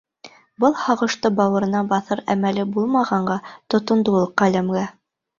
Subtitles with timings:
[0.61, 3.35] Был һағышты бауырына баҫыр әмәле булмағанға
[3.75, 4.83] тотондо ул ҡәләмгә.